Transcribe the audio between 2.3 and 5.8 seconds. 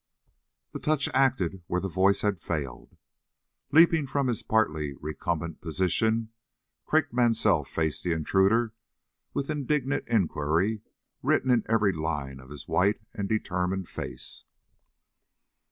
failed. Leaping from his partly recumbent